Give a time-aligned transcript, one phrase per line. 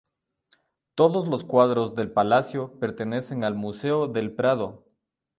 [0.95, 4.83] Todos los cuadros del palacio pertenecen al Museo del Prado.